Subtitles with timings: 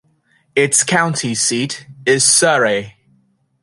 [0.55, 2.95] Its county seat is Surry.